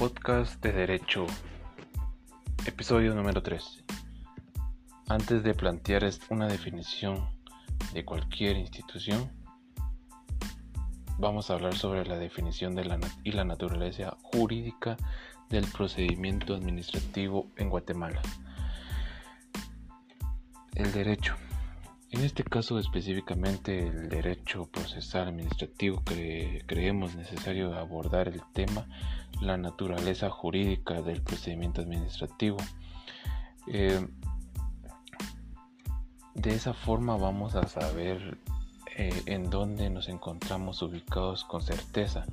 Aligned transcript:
podcast 0.00 0.62
de 0.62 0.72
Derecho, 0.72 1.26
episodio 2.64 3.14
número 3.14 3.42
3. 3.42 3.84
Antes 5.10 5.42
de 5.42 5.52
plantear 5.52 6.10
una 6.30 6.48
definición 6.48 7.28
de 7.92 8.02
cualquier 8.06 8.56
institución, 8.56 9.30
vamos 11.18 11.50
a 11.50 11.52
hablar 11.52 11.76
sobre 11.76 12.06
la 12.06 12.16
definición 12.16 12.74
de 12.74 12.86
la 12.86 12.98
y 13.24 13.32
la 13.32 13.44
naturaleza 13.44 14.16
jurídica 14.22 14.96
del 15.50 15.66
procedimiento 15.66 16.54
administrativo 16.54 17.50
en 17.58 17.68
Guatemala. 17.68 18.22
El 20.76 20.90
derecho. 20.92 21.36
En 22.12 22.24
este 22.24 22.42
caso 22.42 22.78
específicamente 22.80 23.86
el 23.86 24.08
derecho 24.08 24.66
procesal 24.66 25.28
administrativo 25.28 26.02
creemos 26.66 27.14
necesario 27.14 27.72
abordar 27.78 28.26
el 28.26 28.42
tema 28.52 28.84
la 29.40 29.56
naturaleza 29.56 30.28
jurídica 30.28 31.02
del 31.02 31.22
procedimiento 31.22 31.80
administrativo. 31.80 32.58
Eh, 33.68 34.06
de 36.34 36.54
esa 36.54 36.74
forma 36.74 37.16
vamos 37.16 37.54
a 37.54 37.66
saber 37.68 38.38
eh, 38.96 39.22
en 39.26 39.48
dónde 39.48 39.88
nos 39.88 40.08
encontramos 40.08 40.82
ubicados 40.82 41.44
con 41.44 41.62
certeza. 41.62 42.26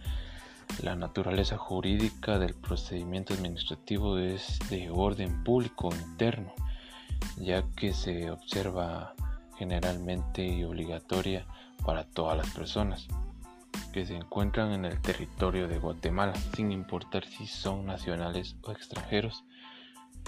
La 0.81 0.95
naturaleza 0.95 1.57
jurídica 1.57 2.39
del 2.39 2.53
procedimiento 2.53 3.33
administrativo 3.33 4.17
es 4.17 4.59
de 4.69 4.89
orden 4.89 5.43
público 5.43 5.89
interno, 5.95 6.53
ya 7.37 7.63
que 7.75 7.93
se 7.93 8.29
observa 8.29 9.13
generalmente 9.57 10.45
y 10.45 10.63
obligatoria 10.63 11.45
para 11.85 12.03
todas 12.05 12.37
las 12.37 12.49
personas 12.51 13.07
que 13.91 14.05
se 14.05 14.15
encuentran 14.15 14.71
en 14.71 14.85
el 14.85 15.01
territorio 15.01 15.67
de 15.67 15.79
Guatemala, 15.79 16.33
sin 16.55 16.71
importar 16.71 17.25
si 17.25 17.47
son 17.47 17.85
nacionales 17.85 18.55
o 18.63 18.71
extranjeros, 18.71 19.43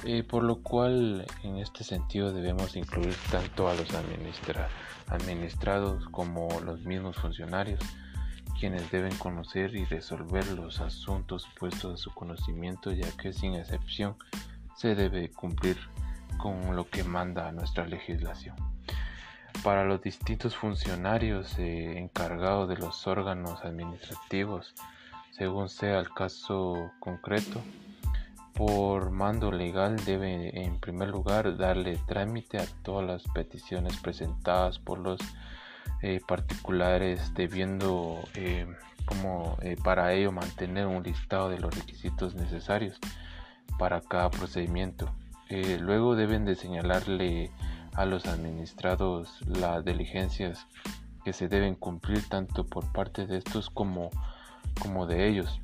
eh, 0.06 0.23
por 0.23 0.44
lo 0.44 0.62
cual 0.62 1.26
en 1.44 1.58
este 1.58 1.84
sentido 1.84 2.31
debemos 2.31 2.76
incluir 2.76 3.16
tanto 3.31 3.70
a 3.70 3.76
los 3.76 3.89
administrados 5.08 6.08
como 6.09 6.48
los 6.61 6.86
mismos 6.86 7.17
funcionarios, 7.17 7.80
quienes 8.59 8.89
deben 8.92 9.16
conocer 9.17 9.76
y 9.76 9.86
resolver 9.86 10.48
los 10.52 10.80
asuntos 10.82 11.48
puestos 11.59 11.94
a 11.94 11.98
su 11.98 12.14
conocimiento, 12.14 12.92
ya 12.92 13.09
que 13.17 13.34
sin 13.34 13.56
excepción 13.56 14.16
se 14.76 14.95
debe 14.95 15.30
cumplir 15.32 15.78
con 16.38 16.76
lo 16.76 16.89
que 16.89 17.04
manda 17.04 17.52
nuestra 17.52 17.86
legislación 17.86 18.56
para 19.64 19.84
los 19.84 20.02
distintos 20.02 20.56
funcionarios 20.56 21.58
eh, 21.60 21.98
encargados 21.98 22.70
de 22.70 22.78
los 22.78 23.08
órganos 23.08 23.64
administrativos, 23.64 24.74
según 25.32 25.70
sea 25.70 26.00
el 26.00 26.10
caso 26.14 26.92
concreto. 27.00 27.62
Por 28.54 29.10
mando 29.12 29.52
legal 29.52 29.96
debe 30.06 30.64
en 30.64 30.80
primer 30.80 31.10
lugar 31.10 31.58
darle 31.58 31.98
trámite 32.08 32.58
a 32.58 32.66
todas 32.84 33.08
las 33.08 33.24
peticiones 33.34 33.98
presentadas 33.98 34.80
por 34.80 35.00
los 35.00 35.20
eh, 36.02 36.20
particulares, 36.28 37.34
debiendo 37.34 38.20
eh, 38.36 38.68
como 39.06 39.58
para 39.84 40.14
ello 40.14 40.32
mantener 40.32 40.86
un 40.88 41.04
listado 41.04 41.50
de 41.50 41.60
los 41.60 41.73
requisitos 41.76 42.36
necesarios 42.36 43.00
para 43.78 44.02
cada 44.02 44.30
procedimiento. 44.30 45.10
luego 45.80 46.16
deben 46.16 46.46
de 46.46 46.56
señalarle 46.56 47.52
a 47.94 48.06
los 48.06 48.26
administrados 48.26 49.42
las 49.48 49.84
diligencias 49.84 50.68
que 51.23 51.34
se 51.34 51.48
deben 51.48 51.76
cumplir 51.76 52.28
tanto 52.28 52.66
por 52.66 52.92
parte 52.92 53.26
de 53.28 53.38
estos 53.38 53.70
como, 53.70 54.09
como 54.82 55.06
de 55.06 55.28
ellos. 55.28 55.62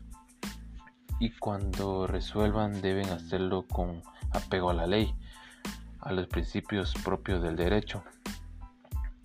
Y 1.19 1.31
cuando 1.31 2.07
resuelvan 2.07 2.81
deben 2.81 3.09
hacerlo 3.09 3.65
con 3.67 4.01
apego 4.31 4.69
a 4.69 4.73
la 4.73 4.87
ley, 4.87 5.13
a 6.01 6.11
los 6.11 6.27
principios 6.27 6.93
propios 7.03 7.41
del 7.41 7.55
derecho, 7.55 8.03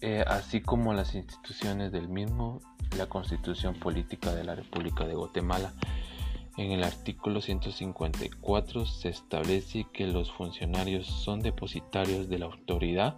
eh, 0.01 0.25
así 0.27 0.61
como 0.61 0.95
las 0.95 1.15
instituciones 1.15 1.93
del 1.93 2.09
mismo, 2.09 2.61
la 2.97 3.07
constitución 3.07 3.75
política 3.75 4.35
de 4.35 4.45
la 4.45 4.55
República 4.55 5.05
de 5.07 5.15
Guatemala 5.15 5.73
en 6.61 6.73
el 6.73 6.85
artículo 6.85 7.41
154 7.41 8.85
se 8.85 9.09
establece 9.09 9.87
que 9.95 10.07
los 10.07 10.31
funcionarios 10.31 11.07
son 11.07 11.41
depositarios 11.41 12.29
de 12.29 12.39
la 12.39 12.47
autoridad 12.47 13.17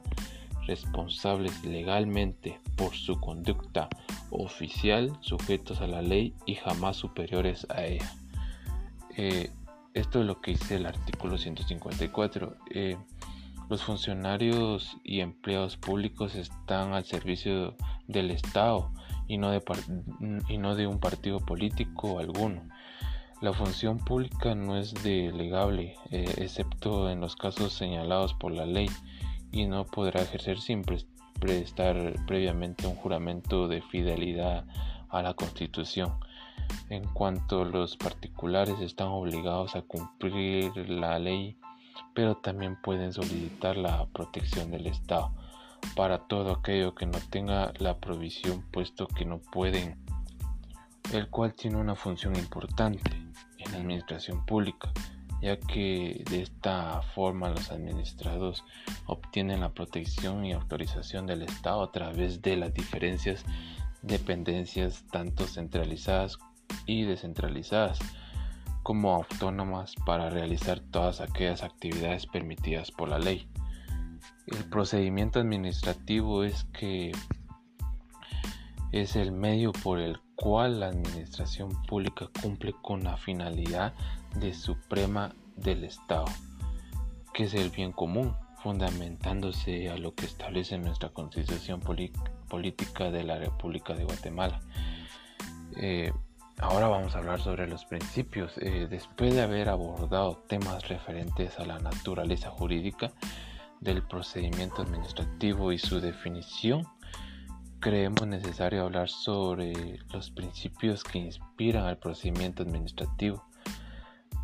responsables 0.64 1.64
legalmente 1.64 2.60
por 2.76 2.94
su 2.94 3.19
conducta 3.19 3.88
oficial, 4.31 5.19
sujetos 5.22 5.81
a 5.81 5.88
la 5.88 6.02
ley 6.02 6.34
y 6.47 6.54
jamás 6.54 6.97
superiores 6.97 7.66
a 7.69 7.84
ella. 7.84 8.12
Eh, 9.16 9.50
esto 9.92 10.20
es 10.20 10.26
lo 10.26 10.41
que 10.41 10.52
dice 10.52 10.76
el 10.76 10.86
artículo 10.86 11.36
154. 11.36 12.56
Eh, 12.70 12.97
los 13.69 13.82
funcionarios 13.82 14.98
y 15.02 15.19
empleados 15.19 15.76
públicos 15.76 16.36
están 16.36 16.92
al 16.92 17.04
servicio 17.06 17.75
del 18.06 18.31
Estado 18.31 18.92
y 19.26 19.36
no 19.36 19.50
de, 19.50 19.60
y 20.48 20.58
no 20.58 20.76
de 20.76 20.86
un 20.86 21.00
partido 21.00 21.41
político 21.41 22.20
alguno. 22.20 22.62
La 23.42 23.53
función 23.53 23.98
pública 23.98 24.54
no 24.54 24.76
es 24.76 24.94
delegable, 25.03 25.97
eh, 26.12 26.32
excepto 26.36 27.10
en 27.10 27.20
los 27.20 27.34
casos 27.34 27.72
señalados 27.72 28.34
por 28.34 28.53
la 28.53 28.66
ley, 28.66 28.88
y 29.50 29.66
no 29.66 29.84
podrá 29.84 30.22
ejercer 30.22 30.60
sin 30.60 30.84
prestar 31.41 32.14
previamente 32.28 32.86
un 32.86 32.94
juramento 32.94 33.66
de 33.66 33.82
fidelidad 33.82 34.64
a 35.08 35.22
la 35.22 35.34
Constitución. 35.34 36.12
En 36.88 37.02
cuanto 37.02 37.64
los 37.64 37.97
particulares 37.97 38.78
están 38.78 39.08
obligados 39.08 39.75
a 39.75 39.82
cumplir 39.82 40.76
la 40.88 41.19
ley, 41.19 41.58
pero 42.14 42.36
también 42.36 42.81
pueden 42.81 43.12
solicitar 43.12 43.76
la 43.76 44.06
protección 44.12 44.70
del 44.70 44.86
Estado 44.86 45.32
para 45.97 46.28
todo 46.28 46.52
aquello 46.52 46.94
que 46.94 47.06
no 47.06 47.19
tenga 47.28 47.72
la 47.81 47.98
provisión, 47.98 48.62
puesto 48.70 49.08
que 49.08 49.25
no 49.25 49.41
pueden, 49.41 49.98
el 51.12 51.28
cual 51.28 51.54
tiene 51.54 51.78
una 51.78 51.97
función 51.97 52.36
importante 52.36 53.22
en 53.65 53.73
la 53.73 53.78
administración 53.78 54.45
pública, 54.47 54.93
ya 55.41 55.59
que 55.59 56.23
de 56.31 56.43
esta 56.43 57.03
forma 57.15 57.50
los 57.50 57.71
administrados 57.71 58.65
obtienen 59.06 59.61
la 59.61 59.75
protección 59.75 60.45
y 60.45 60.53
autorización 60.53 61.27
del 61.27 61.43
Estado 61.43 61.83
a 61.83 61.93
través 61.93 62.43
de 62.43 62.56
las 62.56 62.73
diferencias 62.75 63.45
dependencias 64.03 65.05
tanto 65.11 65.47
centralizadas 65.47 66.39
y 66.87 67.05
descentralizadas 67.05 67.99
como 68.83 69.15
autónomas 69.15 69.94
para 70.06 70.31
realizar 70.31 70.81
todas 70.81 71.21
aquellas 71.21 71.62
actividades 71.62 72.27
permitidas 72.27 72.91
por 72.91 73.09
la 73.09 73.19
ley. 73.19 73.49
El 74.47 74.65
procedimiento 74.65 75.39
administrativo 75.39 76.43
es 76.43 76.65
que 76.73 77.12
es 78.91 79.17
el 79.17 79.33
medio 79.33 79.73
por 79.73 80.00
el 80.00 80.19
cual 80.42 80.80
la 80.80 80.88
administración 80.88 81.70
pública 81.84 82.28
cumple 82.42 82.75
con 82.82 83.04
la 83.04 83.16
finalidad 83.16 83.94
de 84.34 84.53
suprema 84.53 85.36
del 85.54 85.84
Estado, 85.84 86.25
que 87.32 87.44
es 87.44 87.54
el 87.54 87.70
bien 87.70 87.92
común, 87.92 88.34
fundamentándose 88.60 89.88
a 89.88 89.97
lo 89.97 90.16
que 90.16 90.26
establece 90.26 90.78
nuestra 90.78 91.10
constitución 91.10 91.81
política 92.48 93.12
de 93.12 93.22
la 93.22 93.38
República 93.38 93.94
de 93.94 94.02
Guatemala. 94.02 94.60
Eh, 95.76 96.12
ahora 96.58 96.88
vamos 96.88 97.14
a 97.14 97.19
hablar 97.19 97.41
sobre 97.41 97.69
los 97.69 97.84
principios. 97.84 98.58
Eh, 98.58 98.88
después 98.91 99.34
de 99.34 99.42
haber 99.42 99.69
abordado 99.69 100.42
temas 100.48 100.88
referentes 100.88 101.56
a 101.60 101.66
la 101.66 101.78
naturaleza 101.78 102.50
jurídica 102.50 103.12
del 103.81 104.02
procedimiento 104.02 104.82
administrativo 104.82 105.70
y 105.70 105.78
su 105.78 106.00
definición, 106.00 106.88
creemos 107.82 108.26
necesario 108.29 108.84
hablar 108.84 109.08
sobre 109.08 109.99
los 110.12 110.31
principios 110.31 111.02
que 111.02 111.19
inspiran 111.19 111.87
al 111.87 111.99
procedimiento 111.99 112.62
administrativo, 112.62 113.44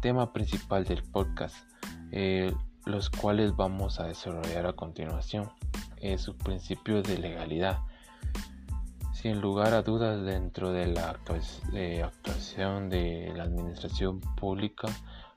tema 0.02 0.32
principal 0.32 0.84
del 0.84 1.04
podcast, 1.04 1.56
eh, 2.10 2.52
los 2.84 3.08
cuales 3.08 3.54
vamos 3.54 4.00
a 4.00 4.08
desarrollar 4.08 4.66
a 4.66 4.72
continuación. 4.72 5.52
Es 5.98 6.22
su 6.22 6.36
principio 6.36 7.00
de 7.00 7.16
legalidad. 7.16 7.78
Sin 9.12 9.40
lugar 9.40 9.72
a 9.72 9.82
dudas, 9.82 10.24
dentro 10.24 10.72
de 10.72 10.88
la 10.88 11.10
actuación 11.10 12.90
de 12.90 13.32
la 13.36 13.44
administración 13.44 14.18
pública 14.36 14.88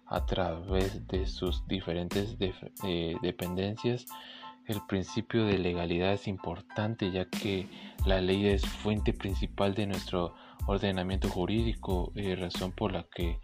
a 0.07 0.25
través 0.25 1.07
de 1.07 1.27
sus 1.27 1.68
diferentes 1.68 2.36
eh, 2.83 3.15
dependencias, 3.21 4.07
el 4.68 4.81
principio 4.88 5.46
de 5.46 5.58
legalidad 5.58 6.13
es 6.13 6.28
importante 6.28 7.12
ya 7.12 7.25
que 7.25 7.68
la 8.06 8.22
ley 8.22 8.48
es 8.48 8.66
fuente 8.66 9.13
principal 9.13 9.74
de 9.74 9.88
nuestro 9.88 10.34
ordenamiento 10.68 11.28
jurídico, 11.30 12.12
y 12.16 12.28
eh, 12.28 12.36
razón 12.36 12.72
por 12.72 12.92
la 12.92 13.04
que 13.04 13.40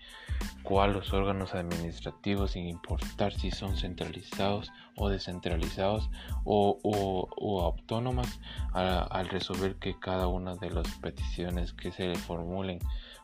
cual 0.63 0.93
los 0.93 1.13
órganos 1.13 1.55
administrativos, 1.55 2.51
sin 2.51 2.67
importar 2.67 3.33
si 3.33 3.51
son 3.51 3.75
centralizados 3.77 4.71
o 4.95 5.09
descentralizados 5.09 6.09
o, 6.43 6.79
o, 6.83 7.61
autónomas, 7.63 8.39
al 8.73 9.29
resolver 9.29 9.75
que 9.75 9.97
cada 9.99 10.27
una 10.27 10.55
de 10.55 10.69
las 10.69 10.87
peticiones 10.99 11.73
que 11.73 11.91
se 11.91 12.13
formulen 12.15 12.79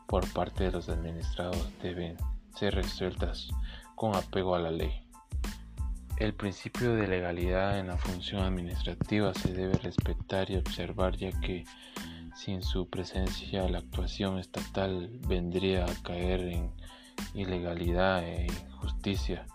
por 0.06 0.30
parte 0.32 0.64
de 0.64 0.72
los 0.72 0.88
administrados 0.88 1.68
deben 1.82 2.16
ser 2.54 2.74
resueltas 2.74 3.48
con 3.94 4.14
apego 4.14 4.54
a 4.54 4.60
la 4.60 4.70
ley. 4.70 5.04
El 6.16 6.32
principio 6.32 6.94
de 6.94 7.08
legalidad 7.08 7.78
en 7.78 7.88
la 7.88 7.96
función 7.96 8.42
administrativa 8.42 9.34
se 9.34 9.52
debe 9.52 9.74
respetar 9.78 10.48
y 10.48 10.56
observar 10.56 11.16
ya 11.16 11.32
que 11.40 11.64
sin 12.36 12.62
su 12.62 12.88
presencia 12.88 13.68
la 13.68 13.78
actuación 13.78 14.38
estatal 14.38 15.10
vendría 15.26 15.84
a 15.84 16.02
caer 16.02 16.40
en 16.42 16.70
ilegalidad 17.34 18.22
e 18.22 18.46
injusticia. 18.46 19.46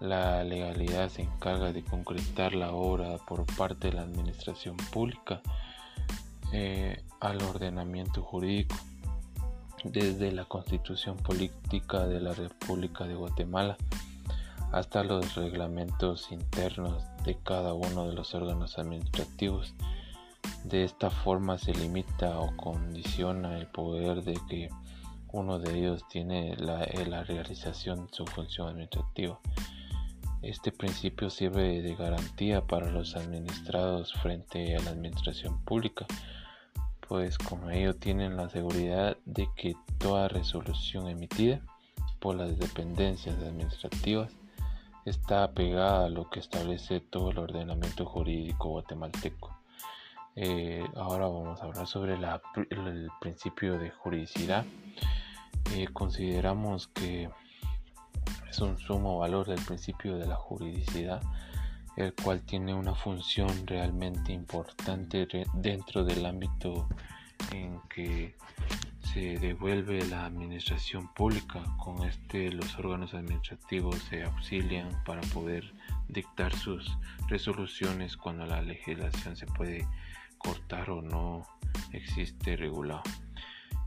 La 0.00 0.42
legalidad 0.44 1.10
se 1.10 1.22
encarga 1.22 1.72
de 1.72 1.84
concretar 1.84 2.54
la 2.54 2.72
obra 2.72 3.18
por 3.28 3.44
parte 3.54 3.88
de 3.88 3.94
la 3.94 4.02
administración 4.02 4.78
pública 4.92 5.42
eh, 6.52 7.04
al 7.20 7.42
ordenamiento 7.42 8.22
jurídico 8.22 8.76
desde 9.84 10.32
la 10.32 10.46
constitución 10.46 11.18
política 11.18 12.06
de 12.06 12.20
la 12.20 12.32
República 12.32 13.04
de 13.04 13.14
Guatemala 13.14 13.76
hasta 14.72 15.04
los 15.04 15.34
reglamentos 15.34 16.32
internos 16.32 17.04
de 17.24 17.36
cada 17.36 17.74
uno 17.74 18.08
de 18.08 18.14
los 18.14 18.34
órganos 18.34 18.78
administrativos. 18.78 19.74
De 20.64 20.84
esta 20.84 21.10
forma 21.10 21.58
se 21.58 21.74
limita 21.74 22.38
o 22.40 22.56
condiciona 22.56 23.58
el 23.58 23.66
poder 23.66 24.24
de 24.24 24.34
que 24.48 24.70
uno 25.30 25.58
de 25.58 25.78
ellos 25.78 26.08
tiene 26.08 26.56
la, 26.56 26.86
la 27.06 27.22
realización 27.22 28.06
de 28.06 28.14
su 28.14 28.24
función 28.24 28.68
administrativa. 28.68 29.38
Este 30.40 30.72
principio 30.72 31.28
sirve 31.28 31.82
de 31.82 31.94
garantía 31.94 32.66
para 32.66 32.90
los 32.90 33.14
administrados 33.14 34.12
frente 34.14 34.74
a 34.74 34.80
la 34.80 34.90
administración 34.90 35.62
pública, 35.64 36.06
pues 37.06 37.36
con 37.36 37.70
ello 37.70 37.94
tienen 37.94 38.36
la 38.36 38.48
seguridad 38.48 39.18
de 39.26 39.48
que 39.54 39.76
toda 39.98 40.28
resolución 40.28 41.08
emitida 41.08 41.60
por 42.18 42.36
las 42.36 42.58
dependencias 42.58 43.36
administrativas 43.36 44.32
está 45.04 45.44
apegada 45.44 46.06
a 46.06 46.08
lo 46.08 46.30
que 46.30 46.40
establece 46.40 47.00
todo 47.00 47.30
el 47.30 47.38
ordenamiento 47.38 48.06
jurídico 48.06 48.68
guatemalteco. 48.70 49.56
Eh, 50.34 50.84
ahora 50.96 51.26
vamos 51.26 51.60
a 51.60 51.64
hablar 51.64 51.86
sobre 51.86 52.14
el 52.14 53.10
principio 53.20 53.78
de 53.78 53.90
juridicidad. 53.90 54.64
Eh, 55.74 55.88
consideramos 55.92 56.86
que 56.88 57.28
es 58.48 58.58
un 58.60 58.78
sumo 58.78 59.18
valor 59.18 59.46
del 59.46 59.60
principio 59.64 60.16
de 60.16 60.26
la 60.26 60.36
juridicidad, 60.36 61.22
el 61.96 62.14
cual 62.14 62.42
tiene 62.42 62.72
una 62.74 62.94
función 62.94 63.66
realmente 63.66 64.32
importante 64.32 65.26
dentro 65.54 66.04
del 66.04 66.24
ámbito 66.24 66.88
en 67.50 67.80
que 67.88 68.34
se 69.12 69.38
devuelve 69.38 70.04
la 70.06 70.24
administración 70.24 71.12
pública. 71.14 71.62
Con 71.78 72.02
este 72.04 72.50
los 72.50 72.78
órganos 72.78 73.14
administrativos 73.14 73.96
se 74.08 74.22
auxilian 74.22 74.88
para 75.04 75.20
poder 75.32 75.72
dictar 76.08 76.54
sus 76.56 76.96
resoluciones 77.28 78.16
cuando 78.16 78.46
la 78.46 78.62
legislación 78.62 79.36
se 79.36 79.46
puede 79.46 79.86
cortar 80.38 80.90
o 80.90 81.02
no 81.02 81.46
existe 81.92 82.56
regulado. 82.56 83.02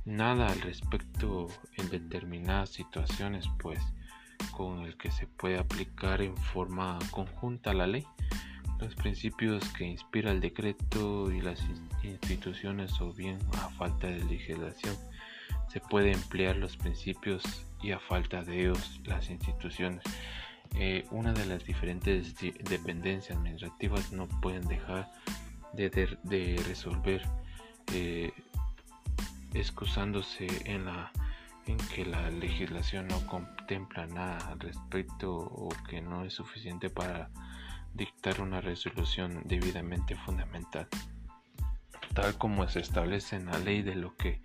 Nada 0.06 0.48
al 0.48 0.62
respecto 0.62 1.48
en 1.78 1.90
determinadas 1.90 2.70
situaciones, 2.70 3.46
pues 3.60 3.80
con 4.52 4.82
el 4.82 4.96
que 4.98 5.10
se 5.12 5.26
puede 5.26 5.58
aplicar 5.58 6.22
en 6.22 6.38
forma 6.38 7.00
conjunta 7.10 7.74
la 7.74 7.88
ley 7.88 8.06
los 8.80 8.96
principios 8.96 9.68
que 9.74 9.86
inspira 9.86 10.32
el 10.32 10.42
decreto 10.42 11.32
y 11.32 11.42
las 11.42 11.64
instituciones 12.04 13.00
o 13.02 13.14
bien 13.14 13.38
a 13.54 13.70
falta 13.70 14.08
de 14.08 14.24
legislación 14.26 14.96
se 15.68 15.80
puede 15.80 16.12
emplear 16.12 16.56
los 16.56 16.78
principios 16.78 17.44
y 17.82 17.92
a 17.92 18.00
falta 18.00 18.44
de 18.44 18.62
ellos 18.62 19.02
las 19.06 19.30
instituciones. 19.30 20.04
Eh, 20.76 21.06
una 21.12 21.34
de 21.34 21.46
las 21.46 21.64
diferentes 21.66 22.36
dependencias 22.70 23.38
administrativas 23.38 24.12
no 24.12 24.28
pueden 24.42 24.68
dejar 24.68 25.12
de, 25.74 26.62
resolver 26.68 27.22
eh, 27.94 28.32
excusándose 29.54 30.48
en, 30.66 30.86
la, 30.86 31.12
en 31.66 31.78
que 31.78 32.06
la 32.06 32.30
legislación 32.30 33.08
no 33.08 33.26
contempla 33.28 34.08
nada 34.08 34.38
al 34.50 34.60
respecto 34.60 35.34
o 35.34 35.70
que 35.90 36.02
no 36.02 36.26
es 36.26 36.34
suficiente 36.34 36.90
para 36.90 37.30
dictar 37.96 38.42
una 38.42 38.62
resolución 38.62 39.42
debidamente 39.46 40.16
fundamental, 40.16 40.88
tal 42.14 42.38
como 42.38 42.68
se 42.68 42.82
establece 42.82 43.38
en 43.38 43.46
la 43.46 43.58
ley 43.60 43.82
de 43.82 43.96
lo 43.96 44.16
que 44.16 44.42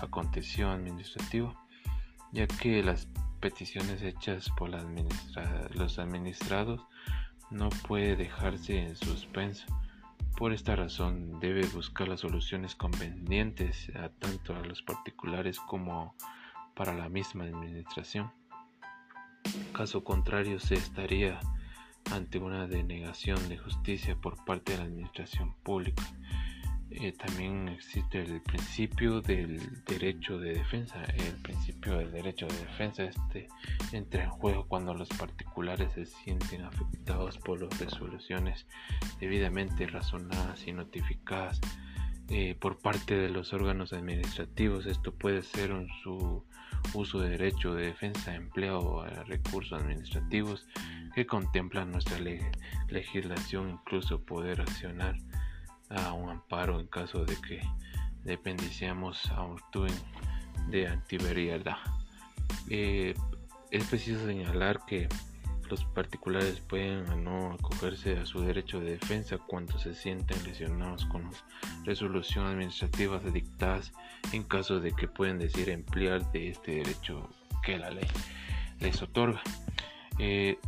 aconteció 0.00 0.70
administrativo, 0.70 1.54
ya 2.32 2.46
que 2.46 2.82
las 2.82 3.08
peticiones 3.40 4.02
hechas 4.02 4.50
por 4.50 4.70
los 4.70 5.98
administrados 5.98 6.82
no 7.50 7.70
puede 7.88 8.16
dejarse 8.16 8.78
en 8.78 8.96
suspenso. 8.96 9.66
Por 10.36 10.52
esta 10.52 10.76
razón 10.76 11.40
debe 11.40 11.66
buscar 11.66 12.08
las 12.08 12.20
soluciones 12.20 12.74
convenientes 12.74 13.90
a 13.96 14.10
tanto 14.10 14.54
a 14.54 14.60
los 14.60 14.82
particulares 14.82 15.58
como 15.58 16.14
para 16.74 16.94
la 16.94 17.08
misma 17.08 17.44
administración. 17.44 18.30
Caso 19.72 20.04
contrario 20.04 20.60
se 20.60 20.74
estaría 20.74 21.40
ante 22.12 22.38
una 22.38 22.66
denegación 22.66 23.48
de 23.48 23.58
justicia 23.58 24.16
por 24.16 24.44
parte 24.44 24.72
de 24.72 24.78
la 24.78 24.84
administración 24.84 25.54
pública. 25.62 26.02
Eh, 26.90 27.12
también 27.12 27.68
existe 27.68 28.20
el 28.20 28.40
principio 28.42 29.20
del 29.20 29.84
derecho 29.84 30.38
de 30.38 30.54
defensa. 30.54 31.02
El 31.04 31.36
principio 31.36 31.98
del 31.98 32.10
derecho 32.10 32.48
de 32.48 32.58
defensa 32.58 33.04
este 33.04 33.48
entra 33.92 34.24
en 34.24 34.30
juego 34.30 34.66
cuando 34.66 34.92
los 34.92 35.08
particulares 35.10 35.92
se 35.92 36.06
sienten 36.06 36.62
afectados 36.62 37.38
por 37.38 37.62
las 37.62 37.78
resoluciones 37.78 38.66
debidamente 39.20 39.86
razonadas 39.86 40.66
y 40.66 40.72
notificadas 40.72 41.60
eh, 42.30 42.56
por 42.58 42.78
parte 42.78 43.16
de 43.16 43.28
los 43.28 43.52
órganos 43.52 43.92
administrativos. 43.92 44.86
Esto 44.86 45.12
puede 45.12 45.42
ser 45.42 45.72
un 45.72 45.88
su 46.02 46.44
uso 46.94 47.20
de 47.20 47.30
derecho 47.30 47.74
de 47.74 47.86
defensa, 47.86 48.34
empleo 48.34 49.02
a 49.02 49.08
recursos 49.24 49.80
administrativos 49.80 50.66
que 51.14 51.26
contemplan 51.26 51.90
nuestra 51.90 52.18
legislación, 52.88 53.70
incluso 53.70 54.24
poder 54.24 54.60
accionar 54.60 55.16
a 55.88 56.12
un 56.12 56.30
amparo 56.30 56.78
en 56.78 56.86
caso 56.86 57.24
de 57.24 57.36
que 57.40 57.60
dependiciamos 58.24 59.30
a 59.32 59.42
un 59.42 59.58
de 60.68 60.86
antiveriedad. 60.86 61.78
Eh, 62.68 63.14
es 63.70 63.84
preciso 63.86 64.24
señalar 64.24 64.84
que 64.86 65.08
los 65.70 65.84
particulares 65.84 66.60
pueden 66.60 67.24
no 67.24 67.52
acogerse 67.52 68.18
a 68.18 68.26
su 68.26 68.40
derecho 68.40 68.80
de 68.80 68.92
defensa 68.92 69.38
cuando 69.38 69.78
se 69.78 69.94
sienten 69.94 70.42
lesionados 70.44 71.06
con 71.06 71.30
resoluciones 71.84 72.52
administrativas 72.52 73.32
dictadas 73.32 73.92
en 74.32 74.42
caso 74.42 74.80
de 74.80 74.92
que 74.92 75.06
pueden 75.06 75.38
decir 75.38 75.70
emplear 75.70 76.30
de 76.32 76.50
este 76.50 76.76
derecho 76.76 77.30
que 77.62 77.78
la 77.78 77.90
ley 77.90 78.08
les 78.80 79.00
otorga. 79.02 79.40
Eh, 80.18 80.58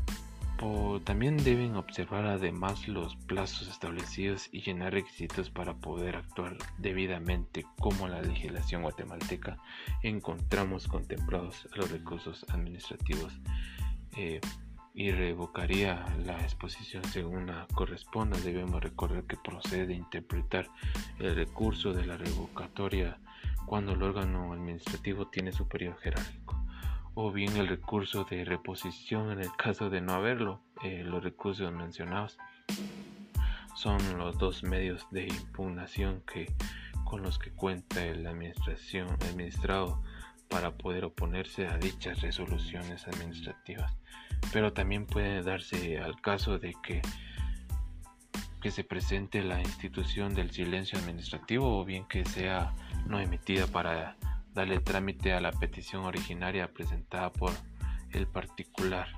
también 1.04 1.36
deben 1.38 1.74
observar 1.74 2.24
además 2.26 2.86
los 2.86 3.16
plazos 3.16 3.66
establecidos 3.68 4.48
y 4.52 4.60
llenar 4.60 4.92
requisitos 4.92 5.50
para 5.50 5.74
poder 5.74 6.14
actuar 6.14 6.56
debidamente 6.78 7.66
como 7.80 8.06
la 8.06 8.22
legislación 8.22 8.82
guatemalteca 8.82 9.56
encontramos 10.04 10.86
contemplados 10.86 11.68
los 11.74 11.90
recursos 11.90 12.46
administrativos 12.50 13.32
eh, 14.16 14.40
y 14.94 15.10
revocaría 15.10 16.04
la 16.24 16.40
exposición 16.40 17.04
según 17.04 17.46
la 17.46 17.66
corresponda. 17.74 18.38
Debemos 18.38 18.82
recordar 18.82 19.24
que 19.24 19.36
procede 19.36 19.94
interpretar 19.94 20.68
el 21.18 21.34
recurso 21.34 21.92
de 21.92 22.06
la 22.06 22.16
revocatoria 22.16 23.18
cuando 23.66 23.92
el 23.92 24.02
órgano 24.02 24.52
administrativo 24.52 25.28
tiene 25.28 25.52
su 25.52 25.68
periodo 25.68 25.96
jerárquico 25.96 26.62
o 27.14 27.30
bien 27.30 27.56
el 27.56 27.68
recurso 27.68 28.24
de 28.24 28.44
reposición 28.44 29.30
en 29.30 29.40
el 29.40 29.54
caso 29.56 29.90
de 29.90 30.00
no 30.00 30.14
haberlo. 30.14 30.60
Eh, 30.82 31.04
los 31.04 31.22
recursos 31.22 31.72
mencionados 31.72 32.38
son 33.74 34.18
los 34.18 34.38
dos 34.38 34.62
medios 34.62 35.06
de 35.10 35.26
impugnación 35.26 36.22
que 36.26 36.52
con 37.04 37.22
los 37.22 37.38
que 37.38 37.50
cuenta 37.50 38.04
el 38.04 38.26
administración 38.26 39.08
administrado 39.10 40.02
para 40.48 40.76
poder 40.76 41.04
oponerse 41.04 41.66
a 41.66 41.78
dichas 41.78 42.20
resoluciones 42.22 43.06
administrativas. 43.06 43.94
Pero 44.52 44.72
también 44.72 45.06
puede 45.06 45.42
darse 45.42 45.98
al 45.98 46.20
caso 46.20 46.58
de 46.58 46.74
que 46.82 47.02
que 48.62 48.70
se 48.70 48.84
presente 48.84 49.42
la 49.42 49.60
institución 49.60 50.34
del 50.34 50.52
silencio 50.52 50.96
administrativo 50.96 51.80
o 51.80 51.84
bien 51.84 52.06
que 52.06 52.24
sea 52.24 52.72
no 53.06 53.18
emitida 53.18 53.66
para 53.66 54.16
darle 54.54 54.78
trámite 54.78 55.32
a 55.32 55.40
la 55.40 55.50
petición 55.50 56.04
originaria 56.04 56.72
presentada 56.72 57.32
por 57.32 57.50
el 58.12 58.28
particular. 58.28 59.08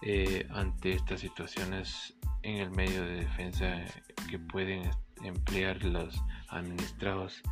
Eh, 0.00 0.46
ante 0.50 0.92
estas 0.92 1.20
situaciones 1.20 2.14
en 2.42 2.56
el 2.56 2.70
medio 2.70 3.04
de 3.04 3.16
defensa 3.16 3.84
que 4.30 4.38
pueden 4.38 4.90
emplear 5.22 5.84
los 5.84 6.18
administrados 6.48 7.42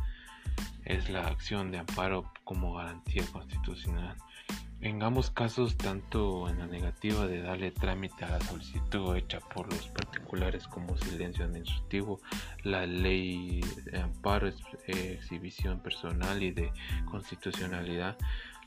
es 0.83 1.11
la 1.11 1.27
acción 1.27 1.69
de 1.69 1.77
amparo 1.77 2.31
como 2.43 2.73
garantía 2.73 3.23
constitucional. 3.31 4.17
En 4.81 5.03
ambos 5.03 5.29
casos, 5.29 5.75
tanto 5.75 6.47
en 6.47 6.59
la 6.59 6.65
negativa 6.65 7.27
de 7.27 7.41
darle 7.41 7.71
trámite 7.71 8.23
a 8.23 8.29
la 8.29 8.39
solicitud 8.39 9.13
hecha 9.17 9.41
por 9.41 9.71
los 9.73 9.87
particulares 9.89 10.67
como 10.67 10.97
silencio 10.97 11.43
administrativo, 11.43 12.21
la 12.63 12.85
ley 12.85 13.59
de 13.83 13.99
amparo, 13.99 14.47
eh, 14.47 15.17
exhibición 15.19 15.81
personal 15.81 16.41
y 16.41 16.51
de 16.51 16.71
constitucionalidad 17.11 18.17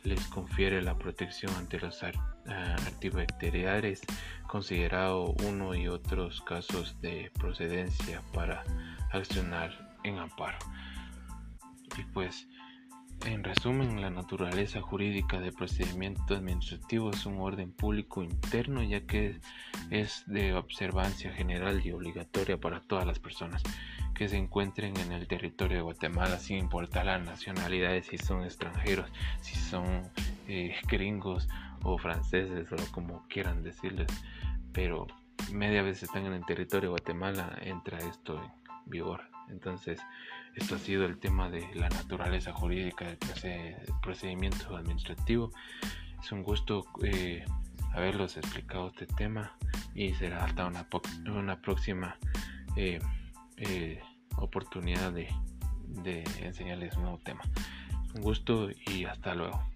les 0.05 0.27
confiere 0.27 0.83
la 0.83 0.99
protección 0.99 1.55
ante 1.55 1.79
los 1.79 2.03
antibacteriales 2.87 4.03
considerado 4.47 5.35
uno 5.45 5.75
y 5.75 5.89
otros 5.89 6.43
casos 6.43 7.01
de 7.01 7.31
procedencia 7.39 8.21
para 8.35 8.65
accionar 9.13 9.97
en 10.03 10.19
amparo. 10.19 10.59
Y 11.97 12.03
pues 12.13 12.49
en 13.25 13.45
resumen, 13.45 14.01
la 14.01 14.11
naturaleza 14.11 14.81
jurídica 14.81 15.39
del 15.39 15.53
procedimiento 15.53 16.35
administrativo 16.35 17.11
es 17.11 17.25
un 17.27 17.41
orden 17.41 17.73
público 17.73 18.23
interno 18.23 18.83
ya 18.83 19.07
que 19.07 19.41
es 19.91 20.25
de 20.27 20.55
observancia 20.55 21.33
general 21.33 21.85
y 21.85 21.93
obligatoria 21.93 22.59
para 22.59 22.81
todas 22.81 23.07
las 23.07 23.19
personas 23.19 23.63
que 24.15 24.29
se 24.29 24.37
encuentren 24.37 24.97
en 24.99 25.13
el 25.13 25.27
territorio 25.27 25.79
de 25.79 25.83
Guatemala 25.83 26.39
sin 26.39 26.59
importar 26.59 27.07
la 27.07 27.19
nacionalidad, 27.19 28.01
si 28.03 28.19
son 28.19 28.45
extranjeros, 28.45 29.11
si 29.41 29.57
son 29.57 30.03
eh, 30.49 30.75
gringos 30.89 31.49
o 31.83 31.99
franceses 31.99 32.71
o 32.73 32.93
como 32.93 33.27
quieran 33.29 33.63
decirles, 33.63 34.09
pero 34.73 35.07
media 35.53 35.83
vez 35.83 36.03
están 36.03 36.27
en 36.27 36.35
el 36.35 36.45
territorio 36.45 36.89
de 36.89 36.93
Guatemala 36.93 37.59
entra 37.63 37.99
esto 37.99 38.43
en 38.43 38.51
vigor. 38.87 39.23
Entonces, 39.49 40.01
esto 40.55 40.75
ha 40.75 40.79
sido 40.79 41.05
el 41.05 41.19
tema 41.19 41.49
de 41.51 41.67
la 41.75 41.89
naturaleza 41.89 42.53
jurídica 42.53 43.07
del 43.07 43.19
procedimiento 44.03 44.77
administrativo. 44.77 45.53
Es 46.23 46.31
un 46.33 46.43
gusto 46.43 46.85
eh, 47.03 47.45
haberlos 47.93 48.37
explicado 48.37 48.89
este 48.89 49.07
tema 49.07 49.57
y 49.95 50.15
será 50.15 50.45
hasta 50.45 50.67
una, 50.67 51.61
próxima 51.61 52.17
eh, 52.77 53.01
eh, 53.57 54.01
oportunidad 54.37 55.13
de 55.13 56.25
enseñarles 56.41 56.97
un 56.97 57.03
nuevo 57.03 57.19
tema. 57.19 57.43
Un 58.15 58.21
gusto 58.21 58.69
y 58.87 59.05
hasta 59.05 59.35
luego. 59.35 59.72